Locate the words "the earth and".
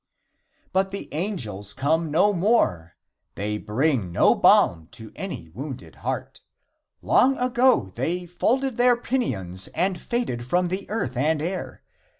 10.69-11.39